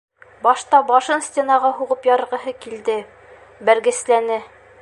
[0.45, 2.99] Башта башын стенаға һуғып ярғыһы килде-
[3.69, 4.45] бәргесләне.